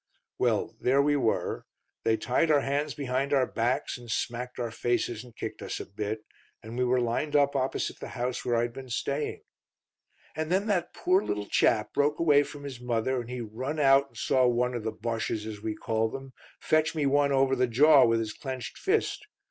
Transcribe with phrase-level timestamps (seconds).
[0.39, 1.67] "Well there we were.
[2.05, 5.85] They tied our hands behind our backs, and smacked our faces and kicked us a
[5.85, 6.25] bit,
[6.63, 9.43] and we were lined up opposite the house where I'd been staying.
[10.35, 14.07] "And then that poor little chap broke away from his mother, and he run out
[14.07, 17.67] and saw one of the Boshes, as we call them, fetch me one over the
[17.67, 19.27] jaw with his clenched fist.